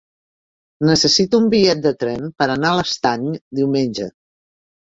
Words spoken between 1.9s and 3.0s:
tren per anar a